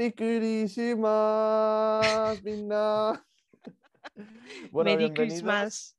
[0.00, 1.12] Merry Christmas,
[2.42, 3.22] Mina.
[4.72, 5.94] Merry Christmas.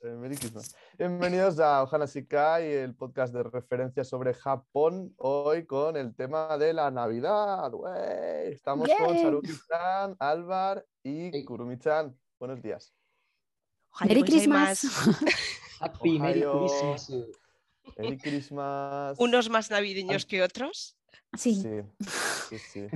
[0.00, 0.74] Eh, Merry Christmas.
[0.96, 5.12] Bienvenidos a Ohana Shikai, el podcast de referencia sobre Japón.
[5.18, 7.70] Hoy con el tema de la Navidad.
[8.46, 12.18] Estamos con Saruki-chan, Álvar y Kurumi-chan.
[12.38, 12.94] Buenos días.
[14.00, 14.86] Merry Christmas.
[15.78, 17.12] Happy Merry Christmas.
[17.98, 19.18] Merry Christmas.
[19.18, 20.96] Unos más navideños que otros.
[21.36, 21.62] Sí.
[22.48, 22.88] Sí, sí,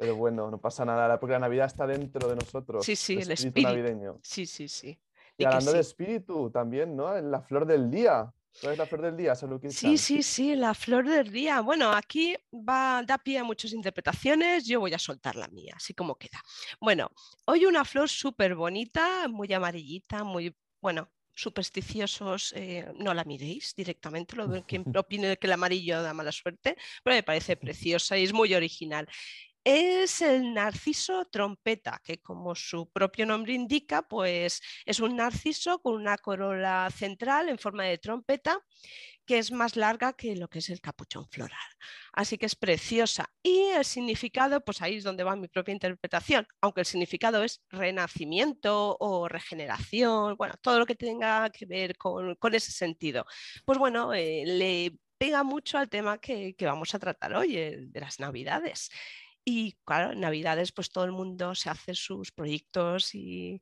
[0.00, 2.86] Pero bueno, no pasa nada, porque la Navidad está dentro de nosotros.
[2.86, 4.18] Sí, sí, el espíritu, navideño.
[4.22, 4.98] Sí, sí, sí.
[5.36, 7.14] Y, hablando de espíritu también, ¿no?
[7.14, 8.32] En la flor del día.
[8.62, 9.34] ¿Cuál es la flor del día?
[9.34, 11.60] Sí, sí, sí, la flor del día.
[11.60, 15.92] Bueno, aquí va, da pie a muchas interpretaciones, yo voy a soltar la mía, así
[15.92, 16.40] como queda.
[16.80, 17.10] Bueno,
[17.44, 24.34] hoy una flor súper bonita, muy amarillita, muy, bueno, supersticiosos, eh, no la miréis directamente,
[24.34, 28.32] lo quien opine que el amarillo da mala suerte, pero me parece preciosa y es
[28.32, 29.06] muy original.
[29.64, 35.94] Es el narciso trompeta, que como su propio nombre indica, pues es un narciso con
[35.94, 38.58] una corola central en forma de trompeta
[39.30, 41.56] que es más larga que lo que es el capuchón floral.
[42.12, 43.30] Así que es preciosa.
[43.42, 47.62] Y el significado, pues ahí es donde va mi propia interpretación, aunque el significado es
[47.68, 53.24] renacimiento o regeneración, bueno, todo lo que tenga que ver con, ese sentido.
[53.64, 58.00] Pues bueno, eh, le pega mucho al tema que, que vamos a tratar hoy, de
[58.00, 58.90] las navidades.
[59.44, 63.60] Y claro, en Navidades pues todo el mundo se hace sus proyectos y,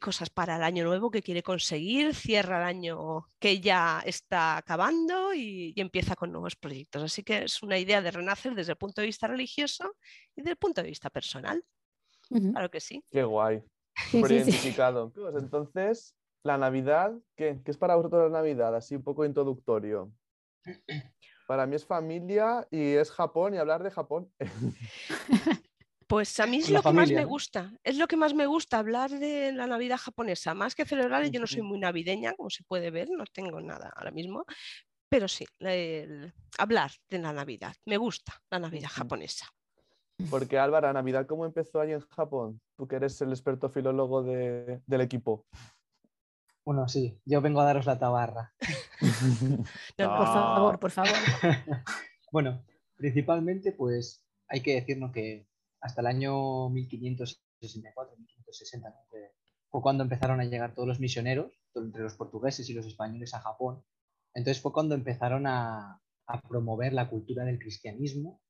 [0.00, 5.34] cosas para el año nuevo que quiere conseguir, cierra el año que ya está acabando
[5.34, 7.02] y, empieza con nuevos proyectos.
[7.02, 9.96] Así que es una idea de renacer desde el punto de vista religioso
[10.34, 11.62] y desde el punto de vista personal.
[12.28, 13.04] Claro que sí.
[13.10, 13.62] Qué guay.
[14.12, 15.12] identificado.
[15.38, 17.60] Entonces, la Navidad, ¿qué?
[17.64, 18.74] ¿qué es para vosotros la Navidad?
[18.74, 20.12] Así un poco introductorio.
[21.46, 24.30] Para mí es familia y es Japón y hablar de Japón.
[26.08, 28.78] Pues a mí es lo que más me gusta, es lo que más me gusta,
[28.78, 32.62] hablar de la Navidad japonesa, más que celebrar, yo no soy muy navideña, como se
[32.62, 34.44] puede ver, no tengo nada ahora mismo,
[35.08, 35.44] pero sí,
[36.58, 39.48] hablar de la Navidad, me gusta la Navidad japonesa.
[40.30, 42.60] Porque Álvaro, Navidad cómo empezó allí en Japón?
[42.76, 45.44] Tú que eres el experto filólogo del equipo.
[46.66, 48.52] Bueno, sí, yo vengo a daros la tabarra.
[49.98, 51.12] no, por favor, por favor.
[52.32, 52.64] bueno,
[52.96, 55.48] principalmente, pues hay que decirnos que
[55.80, 58.88] hasta el año 1564, 1560,
[59.70, 63.40] fue cuando empezaron a llegar todos los misioneros, entre los portugueses y los españoles a
[63.42, 63.84] Japón.
[64.34, 66.02] Entonces fue cuando empezaron a,
[66.48, 68.40] promover la cultura del cristianismo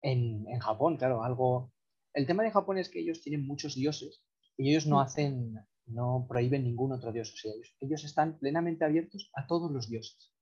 [0.00, 1.72] en, en, Japón, claro, algo...
[2.14, 4.22] El tema de Japón es que ellos tienen muchos dioses
[4.56, 5.00] y ellos no mm.
[5.00, 7.32] hacen no prohíben ningún otro dios.
[7.32, 10.32] O sea, ellos, están plenamente abiertos a todos los dioses.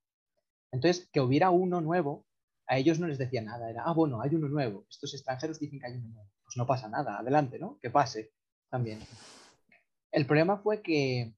[0.71, 2.25] Entonces, que hubiera uno nuevo,
[2.67, 3.69] a ellos no les decía nada.
[3.69, 4.85] Era, ah, bueno, hay uno nuevo.
[4.89, 6.29] Estos extranjeros dicen que hay uno nuevo.
[6.43, 7.77] Pues no pasa nada, adelante, ¿no?
[7.81, 8.31] Que pase
[8.69, 8.99] también.
[10.11, 11.35] El problema fue que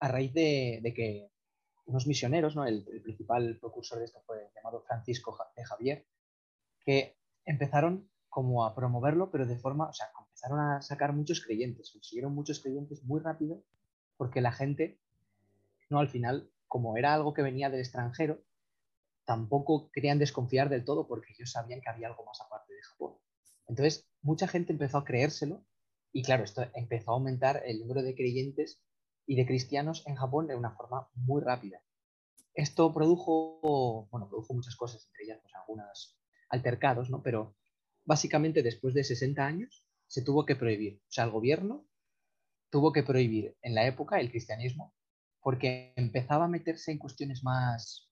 [0.00, 1.30] a raíz de, que
[1.86, 2.66] unos misioneros, ¿no?
[2.66, 6.06] El, principal precursor de esto fue llamado Francisco de Javier,
[6.80, 11.90] que empezaron como a promoverlo, pero de forma, o sea, empezaron a sacar muchos creyentes,
[11.90, 13.62] consiguieron muchos creyentes muy rápido,
[14.18, 15.00] porque la gente,
[15.88, 18.42] no al final, como era algo que venía del extranjero,
[19.24, 23.14] tampoco querían desconfiar del todo porque ellos sabían que había algo más aparte de Japón.
[23.66, 25.64] Entonces, mucha gente empezó a creérselo
[26.12, 28.82] y claro, esto empezó a aumentar el número de creyentes
[29.26, 31.80] y de cristianos en Japón de una forma muy rápida.
[32.52, 36.18] Esto produjo, bueno, produjo muchas cosas, entre ellas pues, algunos
[36.50, 37.22] altercados, ¿no?
[37.22, 37.56] Pero
[38.04, 41.00] básicamente después de 60 años se tuvo que prohibir.
[41.02, 41.86] O sea, el gobierno
[42.70, 44.94] tuvo que prohibir en la época el cristianismo
[45.40, 48.10] porque empezaba a meterse en cuestiones más,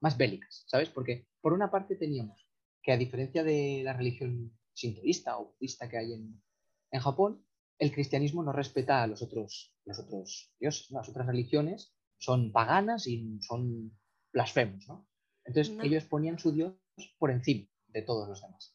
[0.00, 0.90] más bélicas, ¿sabes?
[0.90, 2.46] Porque por una parte teníamos
[2.82, 6.42] que a diferencia de la religión sintoísta o budista que hay en,
[6.90, 7.46] en Japón,
[7.78, 13.06] el cristianismo no respeta a los otros, los otros dioses, las otras religiones son paganas
[13.06, 13.98] y son
[14.32, 15.08] blasfemos, ¿no?
[15.44, 16.74] Entonces ellos ponían su dios
[17.18, 18.74] por encima de todos los demás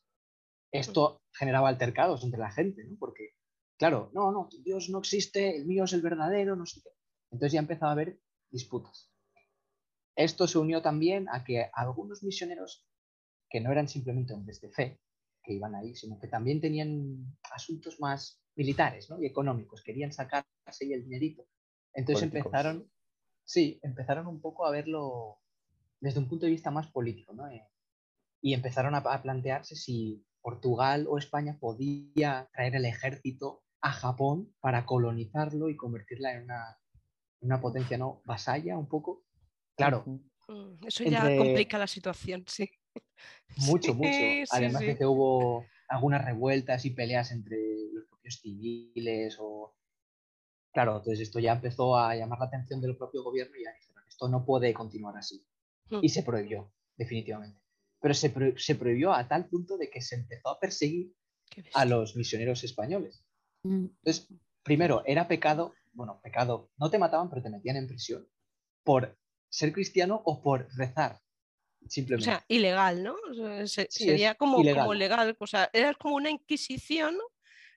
[0.72, 2.96] esto generaba altercados entre la gente, ¿no?
[3.00, 3.36] Porque,
[3.78, 6.90] claro, no, no, Dios no existe, el mío es el verdadero, no sé qué.
[7.32, 8.20] Entonces ya empezaba a haber
[8.50, 9.12] disputas.
[10.16, 12.86] Esto se unió también a que algunos misioneros,
[13.50, 15.00] que no eran simplemente hombres de fe,
[15.42, 19.22] que iban ahí, sino que también tenían asuntos más militares ¿no?
[19.22, 20.46] y económicos, querían sacarse
[20.82, 21.48] ahí el dinerito.
[21.94, 22.92] Entonces empezaron,
[23.46, 25.40] sí, empezaron un poco a verlo
[26.00, 27.48] desde un punto de vista más político, ¿no?
[27.48, 27.66] Eh,
[28.42, 34.86] y empezaron a plantearse si Portugal o España podía traer el ejército a Japón para
[34.86, 36.48] colonizarlo y convertirla en
[37.42, 39.24] una, potencia no vasalla un poco.
[39.78, 40.04] Claro.
[40.48, 42.68] Mm, eso ya complica la situación, sí.
[43.58, 44.10] Mucho, mucho.
[44.52, 47.58] Además de que hubo, algunas revueltas y peleas entre
[47.94, 49.76] los propios civiles o...
[50.74, 54.04] Claro, entonces esto ya empezó a llamar la atención del propio gobierno y ya dijeron,
[54.08, 55.46] esto no puede continuar así.
[55.90, 56.00] Hmm.
[56.02, 57.60] Y se prohibió, definitivamente.
[58.02, 61.14] Pero se, pro- se prohibió a tal punto de que se empezó a perseguir
[61.74, 63.26] a los misioneros españoles.
[63.64, 63.86] Mm.
[64.04, 64.28] Entonces,
[64.64, 68.28] primero, era pecado, bueno, pecado, no te mataban, pero te metían en prisión
[68.84, 69.18] por
[69.50, 71.20] ser cristiano o por rezar,
[71.86, 72.26] O simplemente.
[72.26, 73.16] sea, ilegal, ¿no?
[73.30, 74.84] O sea, se- Sí, sería como, ilegal.
[74.84, 75.36] como legal.
[75.40, 77.18] O sea, era como una inquisición,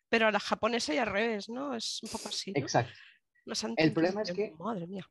[0.09, 1.75] pero a la japonesa y al revés, ¿no?
[1.75, 2.53] Es un poco así.
[2.53, 2.61] ¿no?
[2.61, 2.93] Exacto.
[3.77, 5.05] El problema es que- Madre mía.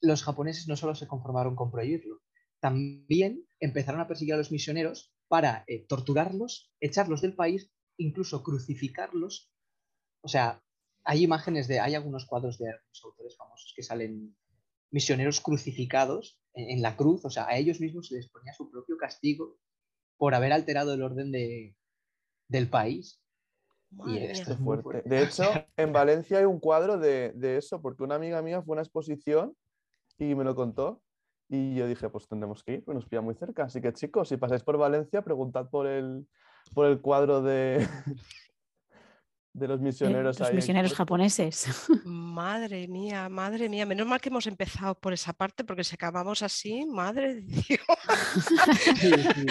[0.00, 2.20] Los japoneses no solo se conformaron con prohibirlo,
[2.60, 9.52] también empezaron a perseguir a los misioneros para eh, torturarlos, echarlos del país, incluso crucificarlos.
[10.22, 10.62] O sea,
[11.04, 14.36] hay imágenes de, hay algunos cuadros de algunos autores famosos que salen
[14.90, 18.70] misioneros crucificados en, en la cruz, o sea, a ellos mismos se les ponía su
[18.70, 19.58] propio castigo
[20.16, 21.76] por haber alterado el orden de,
[22.48, 23.22] del país.
[23.90, 25.02] Madre esto es fuerte.
[25.08, 25.44] De hecho,
[25.76, 28.82] en Valencia hay un cuadro de, de eso, porque una amiga mía fue a una
[28.82, 29.56] exposición
[30.18, 31.02] y me lo contó.
[31.48, 33.64] Y yo dije, pues tendremos que ir, pues nos pilla muy cerca.
[33.64, 36.26] Así que chicos, si pasáis por Valencia, preguntad por el,
[36.74, 37.88] por el cuadro de,
[39.54, 41.66] de los Eh, misioneros Los ahí misioneros japoneses.
[42.04, 43.86] Madre mía, madre mía.
[43.86, 47.80] Menos mal que hemos empezado por esa parte, porque si acabamos así, madre de Dios.
[48.44, 49.46] Sí, sí.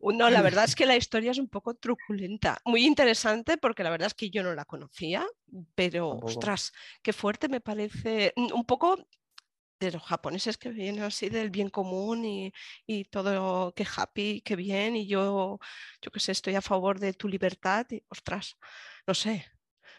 [0.02, 2.58] No, la verdad es que la historia es un poco truculenta.
[2.64, 5.26] Muy interesante porque la verdad es que yo no la conocía,
[5.74, 6.72] pero ostras,
[7.02, 8.32] qué fuerte me parece.
[8.36, 8.98] Un poco
[9.86, 12.52] de los japoneses que vienen así del bien común y,
[12.86, 15.58] y todo, qué happy, qué bien, y yo,
[16.00, 18.56] yo qué sé, estoy a favor de tu libertad, y ostras,
[19.06, 19.44] no sé.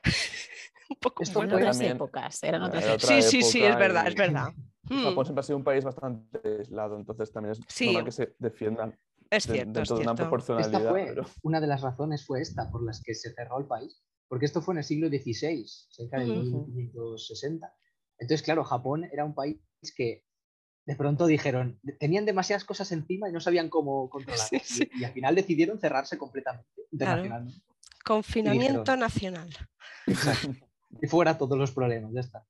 [0.89, 1.56] un poco Esto fuerte.
[1.56, 3.25] otras también- épocas, eran Era otras otra épocas.
[3.30, 4.15] Sí, sí, sí, es verdad, y- es
[4.47, 4.53] verdad.
[4.83, 7.85] Mm, Japón siempre ha sido un país bastante aislado, entonces también es Sí.
[7.88, 9.00] normal que se defiendan
[9.30, 10.15] es de- cierto, es dentro de una cierto.
[10.24, 10.80] proporcionalidad.
[10.81, 13.65] Esta fue pero- una de las razones fue esta por las que se cerró el
[13.65, 16.68] país, porque esto fue en el siglo XVI, cerca del Ujú.
[16.68, 17.74] 1560.
[18.19, 19.60] Entonces, claro, Japón era un país
[19.95, 20.24] que
[20.86, 24.50] de pronto dijeron, tenían demasiadas cosas encima y no sabían cómo controlarlas.
[24.50, 24.89] Sí, sí.
[24.94, 27.62] Y, y al final decidieron cerrarse completamente internacionalmente.
[28.04, 29.50] Confinamiento nacional.
[30.07, 30.50] Exacto.
[31.01, 32.45] Y fuera todos los problemas, ya está.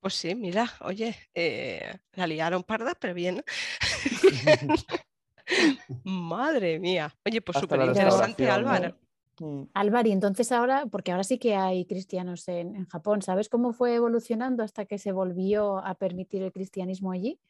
[0.00, 3.42] Pues sí, mira, oye, eh, la liaron parda, pero bien.
[6.04, 7.14] Madre mía.
[7.24, 8.50] Oye, pues súper interesante.
[8.50, 8.98] Álvaro.
[9.40, 9.64] Mm.
[9.74, 13.72] Álvaro, y entonces ahora, porque ahora sí que hay cristianos en, en Japón, ¿sabes cómo
[13.72, 17.40] fue evolucionando hasta que se volvió a permitir el cristianismo allí?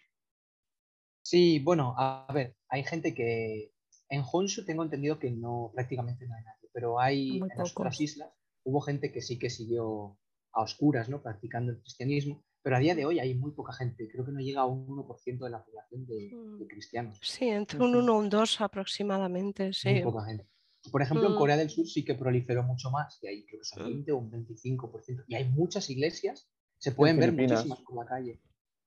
[1.22, 3.72] Sí, bueno, a ver, hay gente que
[4.10, 7.72] en Honshu tengo entendido que no, prácticamente no hay nadie, pero hay Muy en las
[7.74, 8.32] otras islas
[8.64, 10.18] hubo gente que sí que siguió
[10.52, 11.22] a oscuras, ¿no?
[11.22, 14.40] Practicando el cristianismo, pero a día de hoy hay muy poca gente, creo que no
[14.40, 16.68] llega a un 1% de la población de, de Mm.
[16.68, 18.00] cristianos, Sí, entre un Ujú.
[18.00, 20.02] 1 o un 2 aproximadamente, muy sí.
[20.02, 20.48] poca gente.
[20.90, 21.36] Por ejemplo, en Mm.
[21.36, 23.86] Corea del Sur sí que proliferó mucho más, y hay creo que son Mm.
[23.86, 26.48] 20 o un 25%, y hay muchas iglesias,
[26.78, 27.64] se pueden ver Filipinas.
[27.66, 28.40] muchísimas por la calle,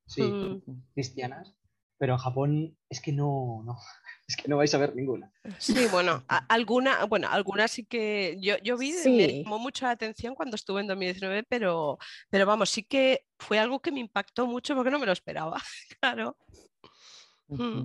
[0.06, 1.56] sí, Mm, cristianas,
[1.98, 3.78] pero en Japón es que no, no,
[4.28, 5.32] es que no vais a ver ninguna.
[5.60, 9.44] Sí, bueno, a- alguna, bueno, algunas sí que yo, yo vi, me Sí.
[9.44, 11.98] llamó mucho la atención cuando estuve en 2019, pero,
[12.30, 15.57] pero vamos, sí que fue algo que me impactó mucho porque no me lo esperaba,
[16.02, 16.38] claro.
[17.48, 17.83] Mm.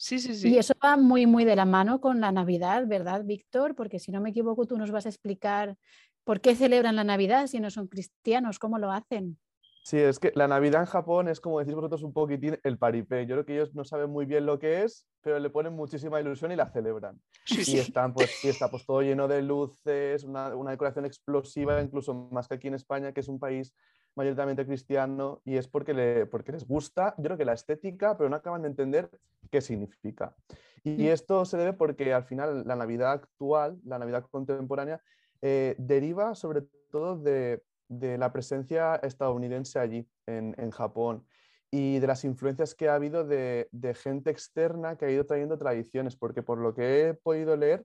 [0.00, 0.48] Sí, sí, sí.
[0.48, 3.76] Y eso va muy, muy de la mano con la Navidad, ¿verdad, Víctor?
[3.76, 5.76] Porque si no me equivoco, tú nos vas a explicar
[6.24, 9.38] por qué celebran la Navidad si no son cristianos, cómo lo hacen.
[9.84, 13.26] Sí, es que la Navidad en Japón es como decís vosotros un poquitín el paripé.
[13.26, 16.18] Yo creo que ellos no saben muy bien lo que es, pero le ponen muchísima
[16.18, 17.20] ilusión y la celebran.
[17.44, 22.14] Sí, Y están, pues, está pues todo lleno de luces, una, una decoración explosiva, incluso
[22.14, 23.74] más que aquí en España, que es un país
[24.16, 28.28] mayoritariamente cristiano, y es porque, le, porque les gusta, yo creo que la estética, pero
[28.28, 29.10] no acaban de entender
[29.50, 30.34] qué significa.
[30.82, 31.12] Y Mm.
[31.12, 35.00] esto se debe porque al final la Navidad actual, la Navidad contemporánea,
[35.42, 41.24] eh, deriva sobre todo de, de la presencia estadounidense allí, en, en Japón,
[41.70, 45.56] y de las influencias que ha habido de, de gente externa que ha ido trayendo
[45.56, 47.84] tradiciones, porque por lo que he podido leer,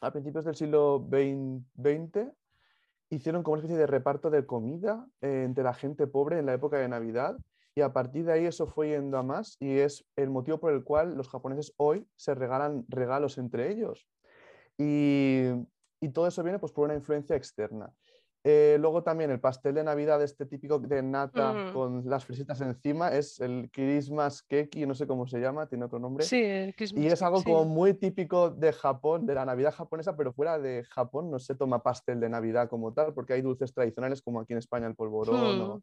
[0.00, 2.30] a principios del siglo XX
[3.10, 6.54] hicieron como una especie de reparto de comida eh, entre la gente pobre en la
[6.54, 7.36] época de Navidad
[7.74, 10.72] y a partir de ahí eso fue yendo a más y es el motivo por
[10.72, 14.08] el cual los japoneses hoy se regalan regalos entre ellos.
[14.78, 15.42] Y,
[16.00, 17.92] y todo eso viene pues, por una influencia externa.
[18.48, 21.72] Eh, luego también el pastel de Navidad, este típico de nata Mm.
[21.72, 25.98] con las fresitas encima, es el Christmas Keki, no sé cómo se llama, tiene otro
[25.98, 26.24] nombre.
[26.24, 27.44] Sí, el Christmas Y es cake, algo sí.
[27.44, 31.56] como muy típico de Japón, de la Navidad japonesa, pero fuera de Japón no se
[31.56, 34.94] toma pastel de Navidad como tal, porque hay dulces tradicionales como aquí en España el
[34.94, 35.82] polvorón o, Hmm.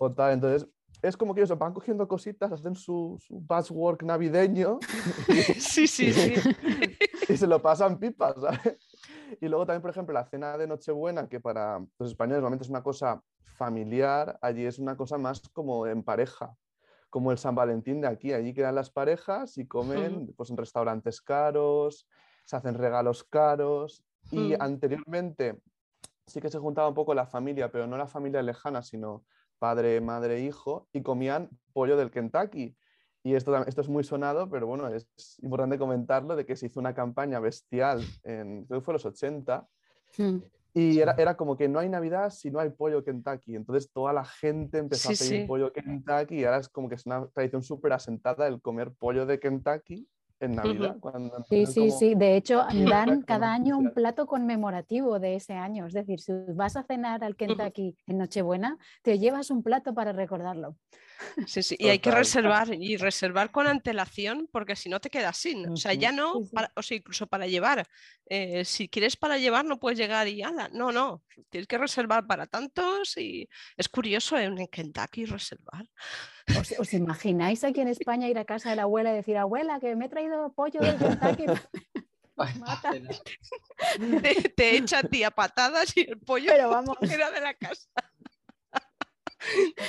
[0.00, 0.34] o tal.
[0.34, 0.68] Entonces,
[1.00, 4.80] es como que ellos van cogiendo cositas, hacen su, su patchwork navideño
[5.58, 6.34] Sí, sí, sí.
[7.28, 8.78] y se lo pasan pipas, ¿sabes?
[9.40, 12.70] Y luego también, por ejemplo, la cena de Nochebuena, que para los españoles normalmente es
[12.70, 13.22] una cosa
[13.56, 16.56] familiar, allí es una cosa más como en pareja,
[17.10, 18.32] como el San Valentín de aquí.
[18.32, 22.08] Allí quedan las parejas y comen pues, en restaurantes caros,
[22.44, 24.04] se hacen regalos caros.
[24.30, 24.56] Y Mm.
[24.60, 25.60] anteriormente
[26.26, 29.24] sí que se juntaba un poco la familia, pero no la familia lejana, sino
[29.58, 32.76] padre, madre, hijo, y comían pollo del Kentucky.
[33.26, 35.08] Y esto, esto es muy sonado, pero bueno, es
[35.42, 39.66] importante comentarlo, de que se hizo una campaña bestial en, creo que fue los 80,
[40.18, 40.36] Mm.
[40.72, 43.56] y era, era como que no hay Navidad si no hay pollo Kentucky.
[43.56, 45.46] Entonces toda la gente empezó Sí, a pedir sí.
[45.48, 49.26] pollo Kentucky y ahora es como que es una tradición súper asentada el comer pollo
[49.26, 50.06] de Kentucky
[50.40, 50.96] en Navidad.
[51.00, 52.14] cuando Sí, sí, como- sí.
[52.14, 52.64] De hecho,
[53.18, 55.86] dan cada año un plato conmemorativo de ese año.
[55.86, 60.12] Es decir, si vas a cenar al Kentucky en Nochebuena, te llevas un plato para
[60.12, 60.76] recordarlo.
[61.46, 65.38] Sí, sí, Y hay que reservar y reservar con antelación porque si no te quedas
[65.38, 65.66] sin.
[65.70, 67.86] O sea, ya no, para- o sea, incluso para llevar.
[68.28, 70.68] eh, si quieres para llevar no puedes llegar y ala.
[70.74, 71.22] No, no.
[71.48, 75.86] Tienes que reservar para tantos y es curioso en Kentucky reservar.
[76.58, 79.80] ¿Os, os imagináis aquí en España ir a casa de la abuela y decir, abuela,
[79.80, 81.46] que me he traído pollo del Kentucky?
[82.36, 82.92] Mata.
[82.92, 83.08] cena.
[84.22, 87.54] Te, te echa a ti a patadas y el pollo Pero vamos, fuera de la
[87.54, 87.88] casa.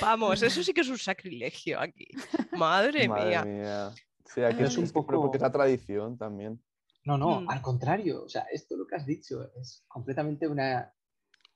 [0.01, 2.07] Vamos, eso sí que es un sacrilegio aquí.
[2.51, 3.43] Madre, Madre mía.
[3.43, 3.91] mía.
[4.25, 5.19] Sí, aquí es es un poco...
[5.21, 6.61] porque es la tradición también.
[7.05, 7.49] No, no, Mm.
[7.49, 8.23] al contrario.
[8.23, 10.93] O sea, esto lo que has dicho es completamente una.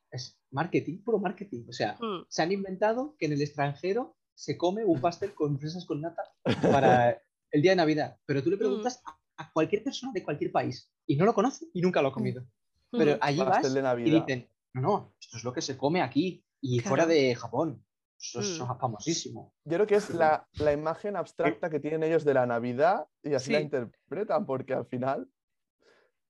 [0.09, 1.65] Es marketing, puro marketing.
[1.69, 5.59] O sea, Mm, se han inventado que en el extranjero se come un pastel con
[5.59, 6.23] fresas con nata
[6.71, 7.21] para
[7.51, 8.17] el día de Navidad.
[8.25, 11.67] Pero tú le preguntas a, a cualquier persona de cualquier país y no lo conoce
[11.73, 12.43] y nunca lo ha comido.
[12.89, 13.19] Pero mm.
[13.21, 16.79] allí vas de y dicen, no, no, esto es lo que se come aquí y
[16.79, 17.85] fuera de Japón.
[18.19, 18.79] Esto es Mm.
[18.79, 19.53] famosísimo.
[19.63, 23.35] Yo creo que es la, la imagen abstracta que tienen ellos de la Navidad y
[23.35, 25.29] así la interpretan, porque al final,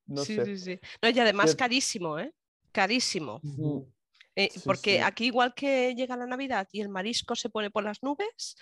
[0.06, 0.46] no sí, sé.
[0.46, 0.80] sí, sí.
[1.02, 2.34] No, y además carísimo, ¿eh?
[2.74, 3.40] Carísimo.
[3.42, 3.80] Mm,
[4.46, 5.02] Eh, Sí, porque sí.
[5.04, 8.56] aquí igual que llega la Navidad y el marisco se pone por las nubes,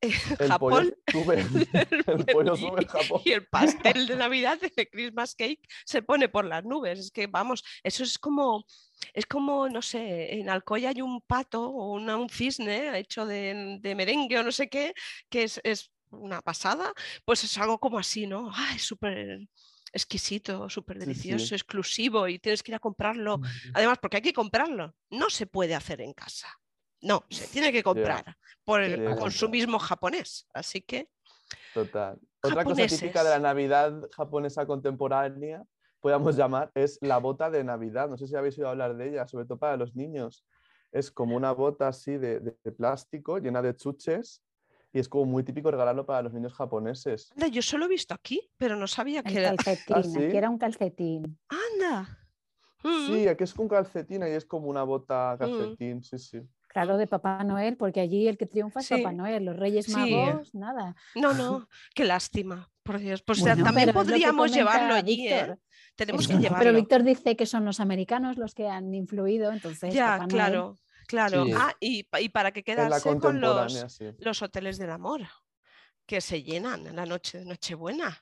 [0.00, 3.20] eh, El pollo sube, el pollo sube en Japón.
[3.24, 6.98] y el pastel de Navidad, el Christmas cake, se pone por las nubes.
[6.98, 8.64] Es que vamos, eso es como,
[9.14, 13.78] es como, no sé, en Alcoy hay un pato o una- un cisne hecho de,
[13.80, 14.92] de merengue o no sé qué,
[15.30, 16.92] que es, es una pasada,
[17.24, 18.50] pues es algo como así, ¿no?
[18.54, 19.38] Ay, súper
[19.92, 21.54] exquisito, súper delicioso, sí.
[21.54, 23.40] exclusivo y tienes que ir a comprarlo.
[23.74, 26.48] Además, porque hay que comprarlo, no se puede hacer en casa.
[27.02, 30.46] No, se tiene que comprar por el consumismo japonés.
[30.54, 31.08] Así que
[31.74, 32.18] Total.
[32.42, 33.38] Otra cosa típica de la.
[33.38, 35.62] Navidad japonesa contemporánea,
[36.00, 38.08] podríamos llamar, es la bota de Navidad.
[38.08, 40.44] No sé si habéis oído hablar de ella, sobre todo para los niños.
[40.90, 44.42] Es como una bota así de, de- de plástico llena de chuches
[44.92, 47.30] y es como muy típico regalarlo para los niños japoneses.
[47.32, 49.56] Anda, yo solo he visto aquí, pero no sabía que el era.
[49.56, 50.24] calcetín, ¿sí?
[50.24, 51.38] aquí era un calcetín.
[51.48, 52.18] Anda.
[52.84, 56.40] Mm, Sí, aquí es con calcetín y es como una bota calcetín, sí, sí.
[56.68, 59.12] Claro, de Papá Noel, porque allí el que triunfa es Papá.
[59.12, 59.94] Noel, los Reyes Sí.
[59.94, 60.94] Magos, nada.
[61.14, 62.68] No, no, qué lástima.
[62.82, 63.22] Por Dios.
[63.22, 65.34] Pues Bueno, también que podríamos llevarlo allí, ¿eh?
[65.40, 65.58] Víctor.
[65.94, 66.64] Tenemos Es que que- llevarlo.
[66.64, 70.74] Pero Víctor dice que son los americanos los que han influido, entonces ya, Papá Noel-
[71.12, 71.44] claro.
[71.44, 71.52] Sí.
[71.56, 74.06] Ah, y, pa- y para que la quedarse con los, sí.
[74.18, 75.20] los hoteles del amor,
[76.06, 78.18] que se llenan en la noche de Nochebuena.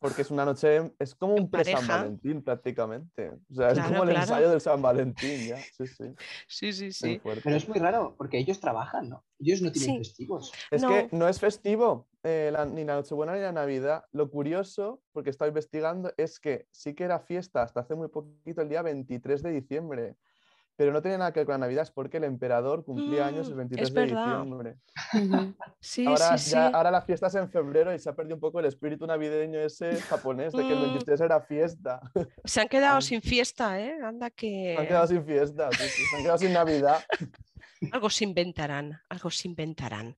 [0.00, 1.84] Porque es una noche, es como un pre-San.
[1.88, 3.32] Valentín prácticamente.
[3.50, 4.20] O sea, es como el claro.
[4.20, 5.56] ensayo del San Valentín, ya.
[5.76, 6.04] Sí, sí.
[6.46, 7.20] Sí, sí, sí.
[7.24, 9.24] Pero es muy raro porque ellos trabajan, ¿no?
[9.40, 9.98] Ellos no tienen Sí.
[9.98, 10.52] festivos.
[10.70, 10.88] Es No.
[10.90, 14.04] que no es festivo, eh, la- ni la Nochebuena ni la Navidad.
[14.12, 18.62] Lo curioso, porque estaba investigando, es que sí que era fiesta hasta hace muy poquito,
[18.62, 20.14] el día 23 de diciembre.
[20.78, 23.48] Pero no tenía nada que ver con la Navidad, es porque el emperador cumplía años
[23.48, 24.76] el Mm, 23 es de diciembre.
[25.80, 26.72] Sí, Ahora, sí, ya- sí.
[26.74, 29.58] ahora la fiesta es en febrero y se ha perdido un poco el espíritu navideño
[29.58, 30.82] ese japonés de que el Mm.
[30.82, 32.00] 23 era fiesta.
[32.44, 33.98] Se han quedado sin fiesta, ¿eh?
[34.02, 37.04] Anda que Se han quedado sin fiesta, sí, sí, se han quedado sin Navidad.
[37.92, 40.16] algo se inventarán, algo se inventarán.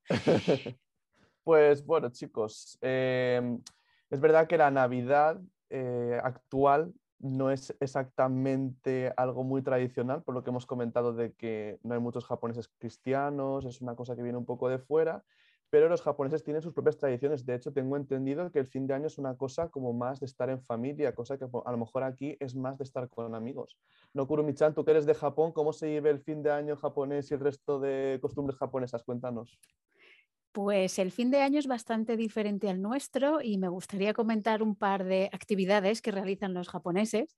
[1.42, 3.62] Pues bueno, chicos, em,
[4.10, 5.40] es verdad que la Navidad
[5.70, 11.78] eh, actual no es exactamente algo muy tradicional, por lo que hemos comentado de que
[11.82, 15.22] no hay muchos japoneses cristianos, es una cosa que viene un poco de fuera,
[15.68, 17.46] pero los japoneses tienen sus propias tradiciones.
[17.46, 20.26] De hecho, tengo entendido que el fin de año es una cosa como más de
[20.26, 23.78] estar en familia, cosa que a lo mejor aquí es más de estar con amigos.
[24.12, 27.30] No, Kurumi-chan, tú que eres de Japón, ¿cómo se vive el fin de año japonés
[27.30, 29.04] y el resto de costumbres japonesas?
[29.04, 29.60] Cuéntanos.
[30.52, 34.74] Pues el fin de año es bastante diferente al nuestro y me gustaría comentar un
[34.74, 37.36] par de actividades que realizan los japoneses.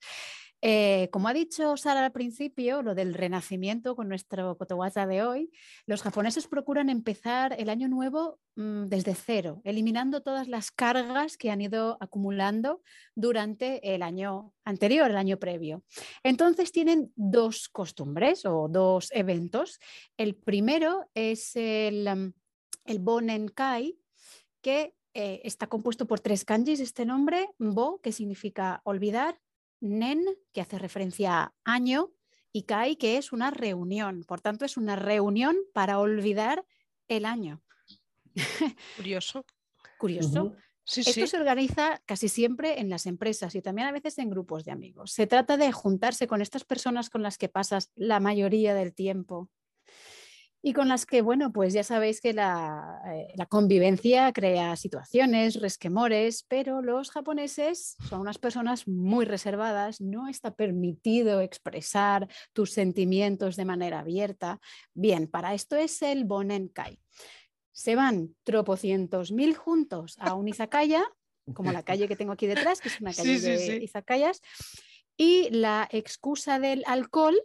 [0.64, 5.50] Eh, como ha dicho Sara al principio, lo del renacimiento con nuestro Kotowaza de hoy,
[5.86, 11.50] los japoneses procuran empezar el año nuevo mm, desde cero, eliminando todas las cargas que
[11.50, 12.80] han ido acumulando
[13.16, 15.82] durante el año anterior, el año previo.
[16.22, 19.80] Entonces tienen dos costumbres o dos eventos.
[20.16, 22.41] El primero es el, mm,
[22.84, 23.98] el Bonenkai,
[24.60, 29.40] que eh, está compuesto por tres kanjis este nombre, Bo, que significa olvidar,
[29.80, 32.12] Nen, que hace referencia a año,
[32.52, 34.24] y Kai, que es una reunión.
[34.24, 36.64] Por tanto, es una reunión para olvidar
[37.08, 37.62] el año.
[38.96, 39.44] Curioso.
[39.98, 40.54] Curioso.
[40.84, 44.72] Esto se organiza casi siempre en las empresas y también a veces en grupos de
[44.72, 45.12] amigos.
[45.12, 49.48] Se trata de juntarse con estas personas con las que pasas la mayoría del tiempo
[50.64, 55.60] y con las que, bueno, pues ya sabéis que la, eh, la, convivencia crea situaciones,
[55.60, 63.56] resquemores, pero los japoneses son unas personas muy reservadas, no está permitido expresar tus sentimientos
[63.56, 64.60] de manera abierta.
[64.94, 67.00] Bien, para esto es el Bonenkai.
[67.72, 71.02] Se van tropocientos mil juntos a un izakaya,
[71.54, 74.40] como la calle que tengo aquí detrás, que es una calle de izakayas,
[75.16, 77.36] y la excusa del alcohol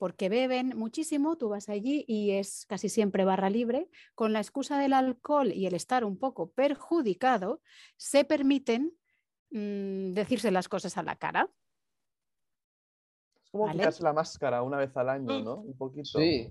[0.00, 4.78] porque beben muchísimo, tú vas allí y es casi siempre barra libre, con la excusa
[4.78, 7.60] del alcohol y el estar un poco perjudicado,
[7.98, 8.94] se permiten
[9.50, 11.50] mm, decirse las cosas a la cara.
[13.44, 15.44] Es como quitarse la máscara una vez al año, mm.
[15.44, 15.56] ¿no?
[15.56, 16.18] Un poquito.
[16.18, 16.50] Sí.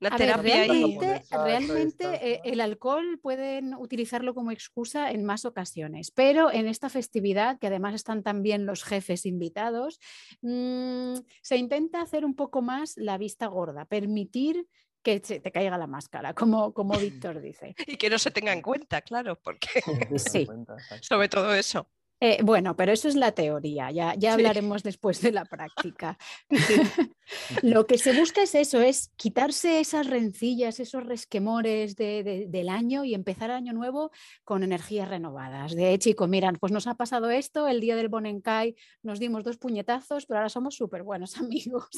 [0.00, 1.44] Mm.
[1.44, 7.58] realmente, eh, el alcohol pueden utilizarlo como excusa en más ocasiones, pero en esta festividad,
[7.58, 9.98] que además están también los jefes invitados,
[10.42, 14.66] mm, se intenta hacer un poco más la vista gorda, permitir
[15.02, 16.94] que te caiga la máscara, como, como
[17.30, 17.74] Víctor dice.
[17.86, 19.68] Y que no se tenga en cuenta, claro, porque
[20.16, 20.46] sí.
[21.00, 21.88] sobre todo eso.
[22.20, 26.16] Eh, bueno, pero eso es la teoría, ya, ya hablaremos después de la práctica.
[27.62, 33.14] Lo que se busca es eso, es quitarse esas rencillas, esos resquemores del año y
[33.14, 34.10] empezar el año nuevo
[34.44, 35.74] con energías renovadas.
[35.74, 39.58] De chico, miran, pues nos ha pasado esto, el día del Bonenkai nos dimos dos
[39.58, 41.90] puñetazos, pero ahora somos súper buenos amigos.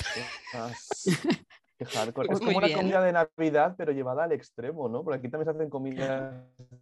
[1.78, 5.04] Es como una comida de Navidad, pero llevada al extremo, ¿no?
[5.04, 6.34] Porque aquí también se hacen comidas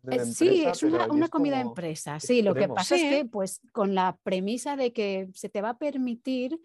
[0.03, 0.33] de eh, empresa.
[0.33, 2.19] Sí, es una, comida de empresa.
[2.19, 5.71] Sí, lo que pasa es que, pues, con la premisa de que se te va
[5.71, 6.59] a permitir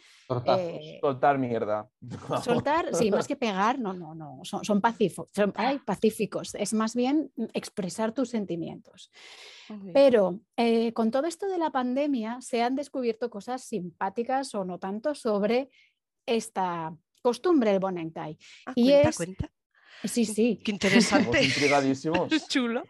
[0.45, 1.89] eh, soltar mierda.
[2.43, 4.39] Soltar, sí, más que pegar, no, no, no.
[4.43, 5.53] Son, son, pacíficos, son
[5.85, 6.55] pacíficos.
[6.55, 9.11] Es más bien expresar tus sentimientos.
[9.93, 14.79] Pero eh, con todo esto de la pandemia se han descubierto cosas simpáticas o no
[14.79, 15.69] tanto sobre
[16.25, 18.37] esta costumbre el Bonenkai.
[18.65, 19.17] Ah, y cuenta, es...
[19.17, 19.51] cuenta.
[20.03, 20.59] Sí, sí.
[20.63, 21.43] Qué interesante.
[21.43, 22.29] intrigadísimos.
[22.49, 22.83] Chulo.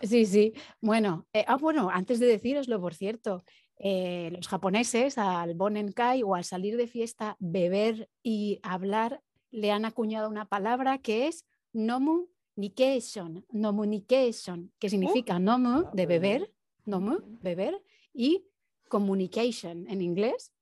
[0.00, 0.52] Sí, sí.
[0.80, 3.44] Bueno, eh, ah, bueno, antes de deciroslo, por cierto,
[3.78, 9.84] eh, los japoneses al Bonenkai o al salir de fiesta, beber y hablar, le han
[9.84, 16.52] acuñado una palabra que es nomu nikation, nomunication, que significa nomu de beber,
[16.84, 18.46] nomu, beber, y
[18.88, 20.52] communication en inglés,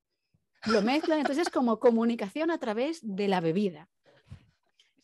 [0.66, 3.88] lo mezclan, entonces es como comunicación a través de la bebida.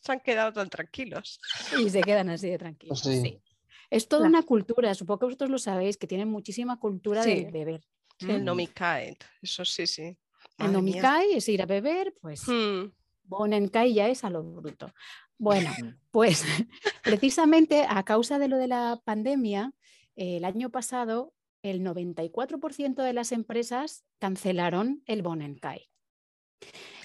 [0.01, 1.39] Se han quedado tan tranquilos.
[1.77, 2.99] Y se quedan así de tranquilos.
[2.99, 3.41] Sí.
[3.89, 7.81] Es toda una cultura, supongo que vosotros lo sabéis, que tienen muchísima cultura de beber.
[8.19, 10.17] Sí, el nomikai, eso sí, sí.
[10.57, 12.91] El nomikai es ir a beber, pues hmm.
[13.23, 14.91] Bonenkai ya es a lo bruto.
[15.37, 15.69] Bueno,
[16.11, 16.43] pues
[17.03, 19.73] precisamente a causa de lo de la pandemia,
[20.15, 21.33] el año pasado
[21.67, 25.89] el 94% de las empresas cancelaron el Bonenkai.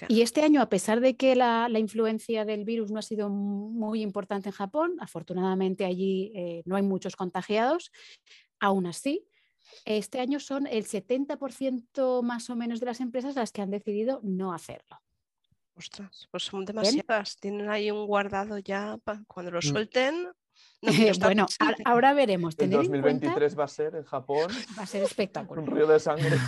[0.09, 4.01] Y este año, a pesar de que la, influencia del virus no ha sido muy
[4.01, 7.91] importante en Japón, afortunadamente allí eh, no hay muchos contagiados,
[8.59, 9.27] aún así,
[9.85, 14.19] este año son el 70% más o menos de las empresas las que han decidido
[14.23, 15.01] no hacerlo.
[15.75, 17.37] Ostras, pues son demasiadas.
[17.37, 18.97] Tienen ahí un guardado ya
[19.27, 19.63] cuando lo mm.
[19.63, 20.27] suelten.
[21.19, 21.45] Bueno,
[21.85, 22.55] ahora veremos.
[22.57, 24.47] El 2023 va a ser en Japón.
[24.77, 25.63] Va a ser espectacular.
[25.63, 26.37] Un río de sangre.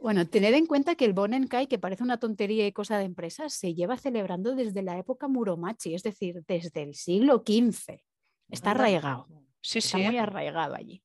[0.00, 3.54] Bueno, tened en cuenta que el Bonenkai, que parece una tontería y cosa de empresas,
[3.54, 8.02] se lleva celebrando desde la época Muromachi, es decir, desde el siglo XV.
[8.50, 9.28] Está arraigado.
[9.60, 11.04] Sí, Está muy arraigado allí.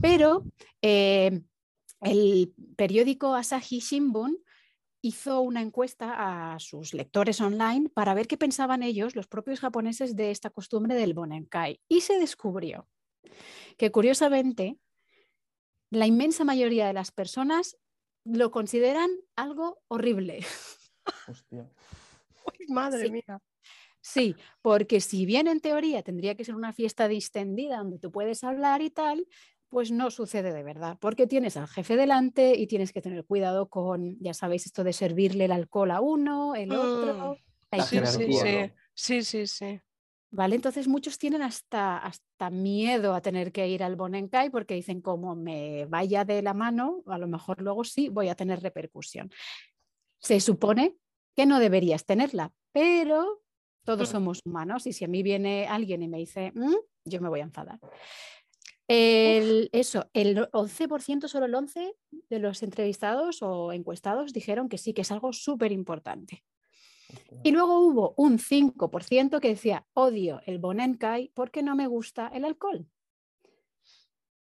[0.00, 0.44] Pero
[0.80, 1.42] eh,
[2.00, 4.38] el periódico Asahi Shimbun
[5.02, 10.16] hizo una encuesta a sus lectores online para ver qué pensaban ellos, los propios japoneses,
[10.16, 11.80] de esta costumbre del Bonenkai.
[11.88, 12.88] Y se descubrió
[13.76, 14.78] que curiosamente
[15.90, 17.76] la inmensa mayoría de las personas
[18.24, 20.40] lo consideran algo horrible.
[21.28, 21.68] Hostia.
[22.68, 23.42] madre mía.
[24.00, 28.42] Sí, porque si bien en teoría tendría que ser una fiesta distendida donde tú puedes
[28.42, 29.26] hablar y tal,
[29.72, 33.70] pues no sucede de verdad, porque tienes al jefe delante y tienes que tener cuidado
[33.70, 37.38] con, ya sabéis, esto de servirle el alcohol a uno, el otro.
[37.72, 37.82] Mm.
[37.86, 39.80] Sí, sí, sí, sí, sí, sí.
[40.30, 40.56] ¿Vale?
[40.56, 45.34] Entonces muchos tienen hasta, hasta miedo a tener que ir al Bonenkai porque dicen como
[45.34, 49.30] me vaya de la mano, a lo mejor luego sí voy a tener repercusión.
[50.18, 50.98] Se supone
[51.34, 53.40] que no deberías tenerla, pero
[53.86, 54.12] todos mm.
[54.12, 57.40] somos humanos y si a mí viene alguien y me dice, mm", yo me voy
[57.40, 57.80] a enfadar.
[58.88, 61.94] El, eso, el 11%, solo el 11%
[62.28, 66.44] de los entrevistados o encuestados dijeron que sí, que es algo súper importante.
[67.42, 72.44] Y luego hubo un 5% que decía, odio el Bonenkai porque no me gusta el
[72.44, 72.86] alcohol.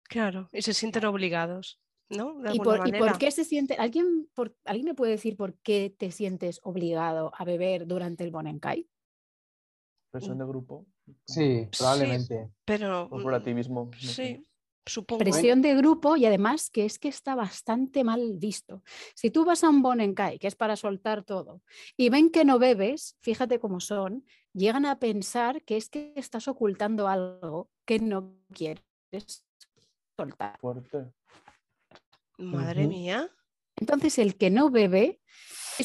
[0.03, 2.39] Claro, y se sienten obligados, ¿no?
[2.53, 3.75] ¿Y por, qué se siente?
[3.75, 8.31] ¿Alguien, por, ¿Alguien me puede decir por qué te sientes obligado a beber durante el
[8.31, 8.87] Bonenkai?
[10.11, 10.85] Presión de grupo.
[11.26, 12.50] Sí, probablemente.
[12.65, 13.10] pero.
[13.10, 13.91] Corporativismo.
[13.98, 14.43] sí.
[14.88, 15.20] Supongo.
[15.20, 18.84] Presión de grupo y además que es que está bastante mal visto.
[19.15, 21.62] Si tú vas a un Bonenkai, que es para soltar todo,
[21.98, 26.48] y ven que no bebes, fíjate cómo son, llegan a pensar que es que estás
[26.48, 28.84] ocultando algo que no quieres
[30.17, 30.58] soltar.
[30.60, 31.12] Fuerte.
[32.38, 33.30] Madre mía.
[33.79, 35.19] Entonces, el que no bebe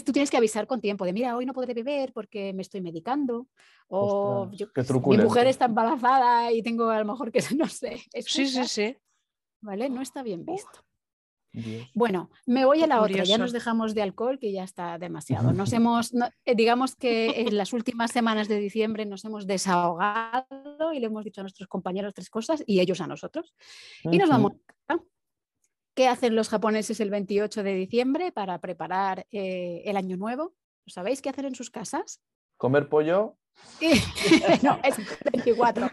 [0.00, 2.80] tú tienes que avisar con tiempo de, mira, hoy no podré beber porque me estoy
[2.80, 3.48] medicando,
[3.88, 4.50] o
[5.06, 8.00] mi mujer está embarazada y tengo a lo mejor que, no sé.
[8.26, 8.96] Sí, sí, sí.
[9.60, 9.90] ¿Vale?
[9.90, 10.84] No está bien visto.
[11.94, 15.52] Bueno, me voy a la otra, ya nos dejamos de alcohol, que ya está demasiado.
[15.52, 16.14] Nos hemos,
[16.46, 21.24] eh, digamos que en las últimas semanas de diciembre nos hemos desahogado y le hemos
[21.24, 23.54] dicho a nuestros compañeros tres cosas y ellos a nosotros.
[24.02, 24.52] Y nos vamos
[25.94, 30.54] ¿Qué hacen los japoneses el 28 de diciembre para preparar eh, el año nuevo?
[30.86, 32.20] ¿Lo sabéis qué hacer en sus casas?
[32.56, 33.36] ¿Comer pollo?
[34.62, 34.96] no, es
[35.32, 35.90] 24.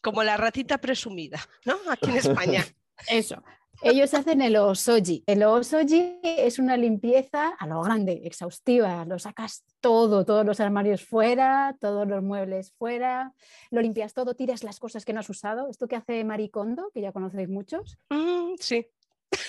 [0.00, 1.76] Como la ratita presumida, ¿no?
[1.90, 2.64] Aquí en España.
[3.08, 3.42] Eso.
[3.84, 5.24] Ellos hacen el osoji.
[5.26, 9.04] El osoji es una limpieza a lo grande, exhaustiva.
[9.04, 13.34] Lo sacas todo, todos los armarios fuera, todos los muebles fuera,
[13.70, 15.68] lo limpias todo, tiras las cosas que no has usado.
[15.68, 17.98] Esto que hace Maricondo, que ya conocéis muchos.
[18.10, 18.86] Mm, sí.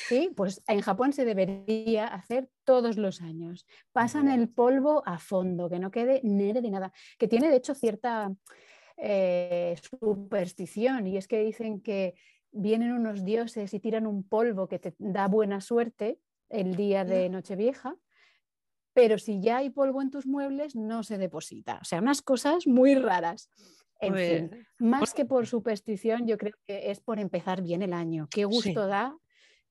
[0.07, 3.67] Sí, pues en Japón se debería hacer todos los años.
[3.91, 7.75] Pasan el polvo a fondo, que no quede nere de nada, que tiene de hecho
[7.75, 8.31] cierta
[8.97, 12.15] eh, superstición y es que dicen que
[12.53, 17.29] vienen unos dioses y tiran un polvo que te da buena suerte el día de
[17.29, 17.95] Nochevieja,
[18.93, 21.79] pero si ya hay polvo en tus muebles, no se deposita.
[21.81, 23.49] O sea, unas cosas muy raras.
[23.99, 27.93] En fin, pues, más que por superstición, yo creo que es por empezar bien el
[27.93, 28.27] año.
[28.29, 29.17] Qué gusto da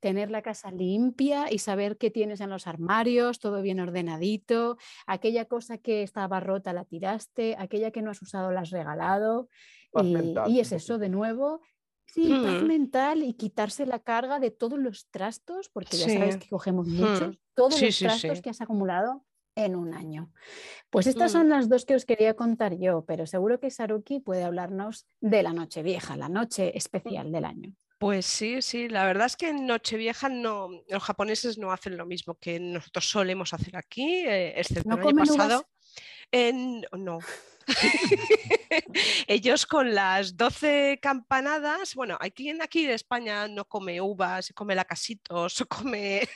[0.03, 5.45] tener la casa limpia y saber qué tienes en los armarios, todo bien ordenadito, aquella
[5.45, 9.49] cosa que estaba rota la tiraste, aquella que no has usado la has regalado.
[10.49, 11.61] y, es eso de nuevo,
[12.13, 12.67] Sí, paz mm.
[12.67, 16.95] mental y quitarse la carga de todos los trastos, porque ya sabes que cogemos mm.
[16.95, 20.31] muchos, todos los trastos que has acumulado en un año.
[20.91, 21.37] Pues estas mm.
[21.39, 25.43] son las dos que os quería contar yo, pero seguro que Saruki puede hablarnos de
[25.43, 27.75] la noche vieja, la noche especial del año.
[27.99, 32.05] Pues sí, sí, la verdad es que en Nochevieja no, los japoneses no hacen lo
[32.05, 35.67] mismo que nosotros solemos hacer aquí, eh, excepto el año pasado.
[36.31, 37.21] En, no,
[39.27, 44.55] Ellos con las 12 campanadas, bueno, aquí en aquí de España no come uvas, se
[44.55, 46.29] come lacasitos, come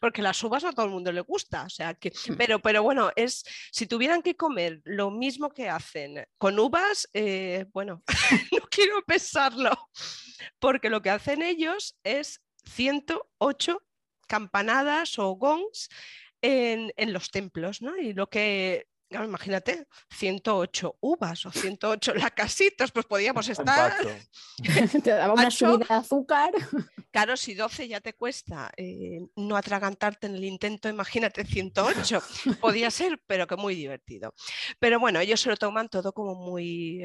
[0.00, 2.34] porque las uvas no a todo el mundo le gusta, o sea que, mm.
[2.36, 7.66] pero, pero bueno, es si tuvieran que comer lo mismo que hacen con uvas, eh,
[7.72, 8.02] bueno,
[8.52, 9.70] no quiero pensarlo,
[10.58, 13.82] porque lo que hacen ellos es 108
[14.26, 15.88] campanadas o gongs
[16.40, 17.96] en, en, los templos, ¿no?
[17.96, 18.86] Y lo que
[19.24, 23.94] imagínate, 108 uvas o 108 lacasitos, pues podíamos estar.
[25.04, 26.52] te daba una subida de azúcar.
[27.10, 32.22] Claro, si 12 ya te cuesta eh, no atragantarte en el intento, imagínate 108.
[32.60, 34.34] Podía ser, pero que muy divertido.
[34.78, 37.04] Pero bueno, ellos se lo toman todo como muy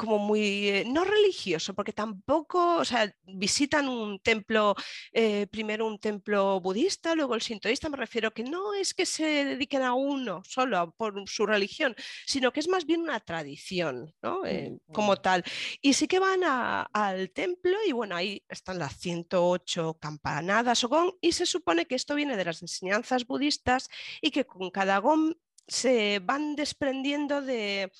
[0.00, 4.74] como muy, eh, no religioso, porque tampoco, o sea, visitan un templo,
[5.12, 9.44] eh, primero un templo budista, luego el sintoísta, me refiero que no es que se
[9.44, 11.94] dediquen a uno solo por su religión,
[12.26, 14.46] sino que es más bien una tradición, ¿no?
[14.46, 15.44] Eh, como tal.
[15.82, 21.12] Y sí que van al templo y bueno, ahí están las 108 campanadas o gong
[21.20, 23.90] y se supone que esto viene de las enseñanzas budistas
[24.22, 25.34] y que con cada gong
[25.70, 27.90] se van desprendiendo de,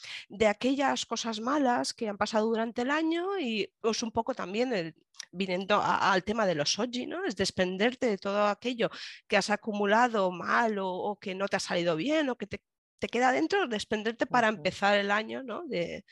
[0.48, 4.72] aquellas cosas malas que han pasado durante el año y es pues, un poco también
[4.72, 4.94] el,
[5.32, 7.24] viniendo al tema de los oji, ¿no?
[7.24, 8.90] Es desprenderte de todo aquello
[9.28, 12.60] que has acumulado mal o, que no te ha salido bien o que te,
[13.08, 15.62] queda dentro, desprenderte para empezar el año ¿no?
[15.66, 16.04] de,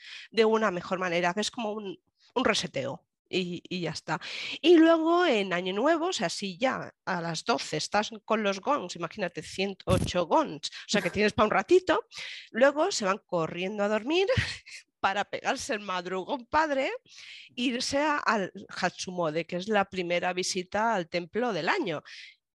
[0.45, 1.99] una mejor manera, que es como un,
[2.35, 3.03] reseteo.
[3.29, 4.19] Y, ya está.
[4.61, 8.59] Y luego en Año Nuevo, o sea, si ya a las 12 estás con los
[8.59, 12.05] gongs, imagínate 108 gongs, o sea que tienes para un ratito,
[12.51, 14.27] luego se van corriendo a dormir
[14.99, 16.91] para pegarse el madrugón padre,
[17.55, 22.03] irse al Hatsumode, que es la primera visita al templo del año.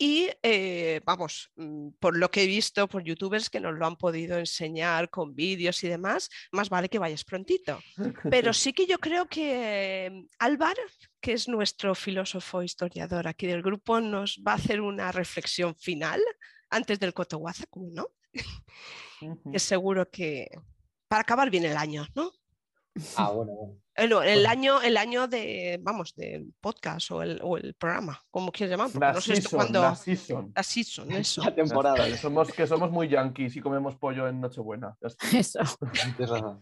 [0.01, 3.97] Y eh, vamos, mm, por lo que he visto por youtubers que nos lo han
[3.97, 7.79] podido enseñar con vídeos y demás, más vale que vayas prontito.
[8.31, 10.81] Pero sí que yo creo que mm, Álvaro,
[11.21, 16.19] que es nuestro filósofo historiador aquí del grupo, nos va a hacer una reflexión final
[16.71, 18.07] antes del Cotowaza, como no.
[19.53, 20.49] Es seguro que
[21.07, 22.31] para acabar bien el año, ¿no?
[23.17, 23.79] Ah, bueno, bueno.
[23.95, 28.51] El, el, año, el año de, vamos, del podcast o el, o el programa, como
[28.51, 29.81] quieres llamar, porque no sé season, cuándo.
[29.81, 30.51] La season.
[30.55, 31.43] La season, eso.
[31.43, 32.05] La temporada.
[32.05, 34.97] Que somos, que somos muy yankees y comemos pollo en Nochebuena.
[35.33, 35.59] Eso.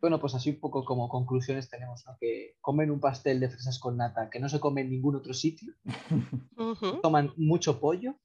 [0.00, 2.16] bueno, pues así un poco como conclusiones tenemos, ¿no?
[2.20, 5.32] Que comen un pastel de fresas con nata que no se come en ningún otro
[5.32, 5.74] sitio,
[6.56, 7.00] Uh -huh.
[7.00, 8.16] toman mucho pollo,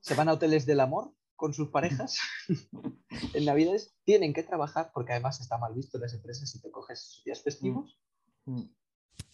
[0.00, 2.18] se van a hoteles del amor con sus parejas
[3.34, 6.70] en Navidades, tienen que trabajar porque además está mal visto en las empresas si te
[6.70, 7.98] coges esos días festivos.
[8.44, 8.64] Mm.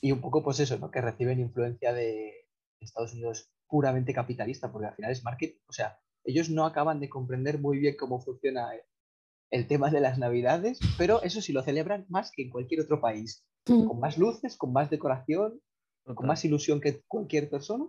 [0.00, 0.92] Y un poco pues eso, ¿no?
[0.92, 2.32] Que reciben influencia de
[2.80, 5.58] Estados Unidos puramente capitalista, porque al final es marketing.
[5.68, 8.70] O sea, ellos no acaban de comprender muy bien cómo funciona
[9.50, 13.00] el tema de las Navidades, pero eso sí lo celebran más que en cualquier otro
[13.00, 13.44] país.
[13.64, 15.60] Con más luces, con más decoración,
[16.04, 17.84] con más ilusión que cualquier persona,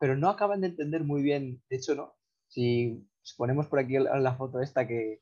[0.00, 2.16] pero no acaban de entender muy bien, de hecho, ¿no?
[2.50, 3.02] Si
[3.38, 5.20] ponemos por aquí la foto esta que,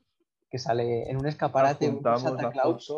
[0.50, 2.92] que sale en un escaparate un Santa Claus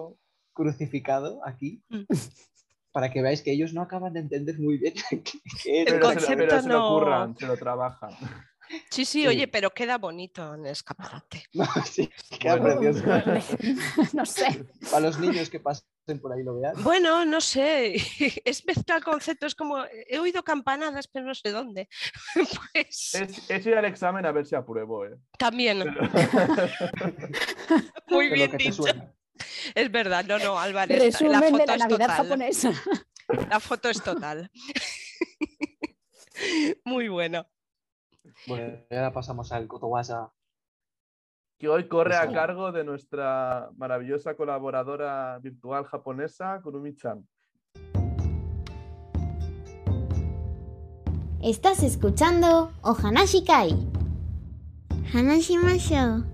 [0.54, 2.04] crucificado aquí, Mm.
[2.92, 5.94] para que veáis que ellos no acaban de entender muy bien qué, qué El es.
[5.94, 8.10] Pero, se, lo- concepto pero se lo no- curran, se lo trabajan.
[8.90, 9.26] Sí, sí, Sí.
[9.26, 11.44] oye, pero queda bonito en el escaparate.
[11.54, 12.80] No, sí, queda Bueno.
[12.80, 13.04] precioso.
[14.14, 14.64] no sé.
[14.90, 15.84] Para los niños que pasen
[16.20, 16.74] por ahí lo vean.
[16.82, 17.96] Bueno, no sé,
[18.44, 21.88] es mezclar conceptos como he oído campanadas, pero no sé dónde.
[22.34, 25.16] Pues Es, es ir al examen a ver si apruebo, ¿eh?
[25.38, 26.10] también, Pero-
[28.08, 28.84] muy bien dicho.
[29.74, 32.16] Es verdad, no, no, Álvarez, esta- la Resumen foto de la es Navidad total.
[32.16, 32.72] japonesa.
[33.48, 34.50] La foto es total.
[36.84, 37.46] Muy bueno.
[38.46, 40.32] Bueno, y ahora pasamos al Kotowasa.
[41.58, 42.32] que hoy corre a Eso.
[42.32, 47.28] cargo de nuestra maravillosa colaboradora virtual japonesa, Kurumi-chan.
[51.42, 53.72] Estás escuchando Ohanashi Kai.
[55.12, 56.24] Hanashimashou.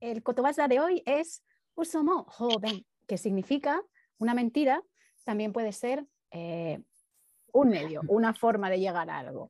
[0.00, 1.42] El kotobasa de hoy es
[1.74, 3.82] usomo joven, que significa
[4.18, 4.82] una mentira,
[5.24, 6.80] también puede ser eh,
[7.52, 9.48] un medio, una forma de llegar a algo.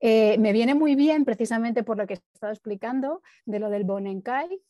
[0.00, 3.84] Eh, me viene muy bien precisamente por lo que he estado explicando de lo del
[3.84, 4.60] Bonenkai,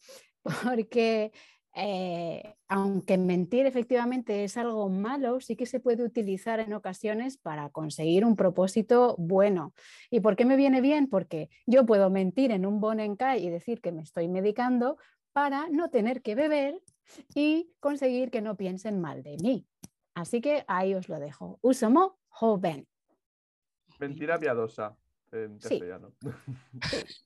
[0.65, 1.33] porque
[1.75, 7.69] eh, aunque mentir efectivamente es algo malo, sí que se puede utilizar en ocasiones para
[7.71, 9.73] conseguir un propósito bueno.
[10.11, 11.09] ¿Y por qué me viene bien?
[11.09, 14.97] Porque yo puedo mentir en un Bonenkai y decir que me estoy medicando
[15.33, 16.81] para no tener que beber
[17.35, 19.67] y conseguir que no piensen mal de mí.
[20.15, 21.59] Así que ahí os lo dejo.
[21.63, 22.87] Usomo joven.
[23.99, 24.97] Mentira piadosa
[25.33, 25.69] en Sí.
[25.79, 26.13] castellano.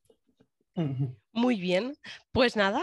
[1.33, 1.97] Muy bien.
[2.33, 2.83] Pues nada,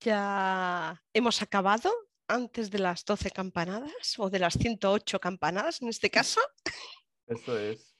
[0.00, 1.90] ya hemos acabado
[2.26, 6.40] antes de las 12 campanadas o de las 108 campanadas en este caso.
[7.26, 7.94] Eso es.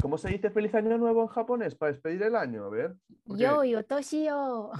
[0.00, 2.64] ¿Cómo se dice feliz año nuevo en japonés para despedir el año?
[2.64, 2.96] A ver.
[3.26, 4.70] Yo, yo, toshio.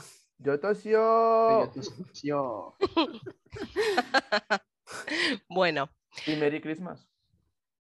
[0.42, 1.70] Yo tosio
[2.22, 2.76] Yo-
[5.48, 5.88] Bueno,
[6.26, 7.07] y Merry Christmas.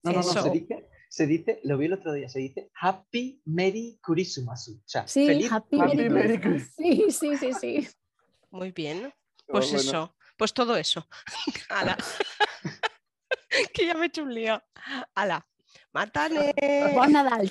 [0.02, 0.42] No, no, no, Eso.
[0.42, 4.68] se dice, se dice, lo vi el otro día, se dice Happy Merry Christmas.
[4.68, 6.74] O sea, Sí, feliz happy, Happy Merry Merry Christmas.
[6.76, 7.88] Sí, sí, sí, sí.
[8.50, 9.06] muy bien.
[9.06, 9.80] Oh, Pues bueno.
[9.88, 11.06] eso, pues todo eso.
[11.68, 11.96] Ala.
[13.74, 14.62] que ya me he hecho un lío.
[15.14, 15.46] Ala,
[15.92, 16.54] mátale.
[16.94, 17.50] Bon Nadal,